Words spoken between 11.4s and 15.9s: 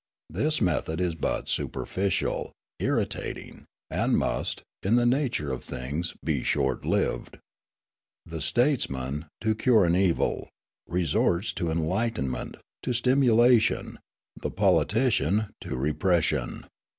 to enlightenment, to stimulation; the politician, to